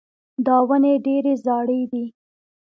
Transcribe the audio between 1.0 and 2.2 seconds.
ډېرې زاړې دي.